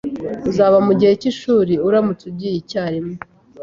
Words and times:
Uzaba 0.49 0.77
mugihe 0.87 1.13
cyishuri 1.21 1.73
uramutse 1.87 2.23
ugiye 2.29 2.53
icyarimwe 2.61 3.15